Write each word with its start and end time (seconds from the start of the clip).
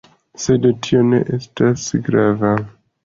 Sed 0.45 0.63
tio 0.87 1.03
ne 1.09 1.19
estis 1.39 1.85
grava. 2.09 2.55